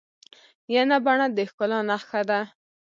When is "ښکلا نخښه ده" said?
1.49-2.39